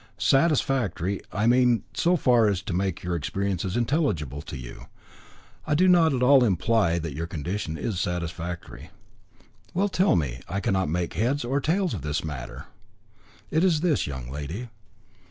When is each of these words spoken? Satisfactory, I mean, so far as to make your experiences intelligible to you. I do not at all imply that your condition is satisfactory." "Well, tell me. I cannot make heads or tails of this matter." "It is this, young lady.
Satisfactory, 0.17 1.21
I 1.31 1.45
mean, 1.45 1.83
so 1.93 2.15
far 2.15 2.47
as 2.47 2.63
to 2.63 2.73
make 2.73 3.03
your 3.03 3.15
experiences 3.15 3.77
intelligible 3.77 4.41
to 4.41 4.57
you. 4.57 4.87
I 5.67 5.75
do 5.75 5.87
not 5.87 6.11
at 6.11 6.23
all 6.23 6.43
imply 6.43 6.97
that 6.97 7.13
your 7.13 7.27
condition 7.27 7.77
is 7.77 7.99
satisfactory." 7.99 8.89
"Well, 9.75 9.89
tell 9.89 10.15
me. 10.15 10.41
I 10.49 10.59
cannot 10.59 10.89
make 10.89 11.13
heads 11.13 11.45
or 11.45 11.61
tails 11.61 11.93
of 11.93 12.01
this 12.01 12.23
matter." 12.23 12.65
"It 13.51 13.63
is 13.63 13.81
this, 13.81 14.07
young 14.07 14.27
lady. 14.31 14.69